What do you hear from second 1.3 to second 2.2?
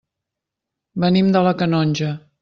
de la Canonja.